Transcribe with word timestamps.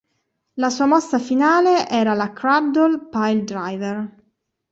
La 0.55 0.71
sua 0.71 0.87
mossa 0.87 1.19
finale 1.19 1.87
era 1.87 2.15
la 2.15 2.33
cradle 2.33 3.07
piledriver. 3.11 3.95